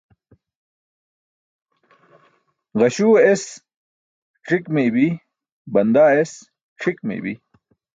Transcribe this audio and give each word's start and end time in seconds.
Ġaśu 2.79 3.09
es 3.31 3.43
c̣ik 4.47 4.63
meybi, 4.73 5.07
bandaa 5.73 6.11
es 6.21 6.31
c̣ʰik 6.81 6.97
meybi. 7.07 7.33